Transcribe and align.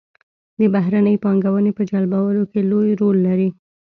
د 0.59 0.61
بهرنۍ 0.73 1.15
پانګونې 1.23 1.71
په 1.77 1.83
جلبولو 1.91 2.43
کې 2.51 2.59
لوی 2.71 2.91
رول 3.01 3.17
لري. 3.27 3.49